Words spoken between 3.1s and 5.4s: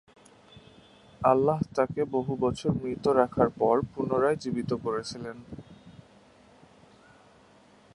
রাখার পর পুনয়ায় জীবিত করেছিলেন।